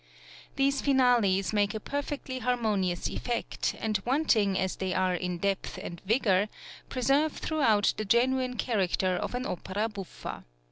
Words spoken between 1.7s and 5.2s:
a perfectly harmonious effect, and wanting as they are